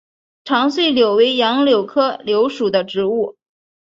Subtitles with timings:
[0.45, 3.35] 长穗柳为杨柳科柳属的植物。